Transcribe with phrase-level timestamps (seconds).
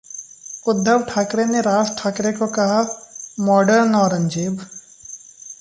[0.65, 2.81] उद्धव ठाकरे ने राज ठाकरे को कहा
[3.39, 4.65] मॉडर्न औरंगजेब